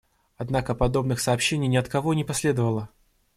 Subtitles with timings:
[0.35, 2.89] Однако подобных сообщений ни от кого не последовало.